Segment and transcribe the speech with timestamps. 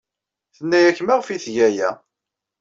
[0.55, 1.89] Tenna-ak maɣef ay tga aya?